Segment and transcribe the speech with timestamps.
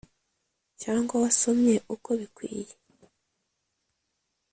[0.81, 2.73] cyangwa wasomye uko bikwiye